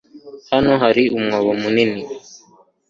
[0.51, 2.01] Hano hari umwobo mu nini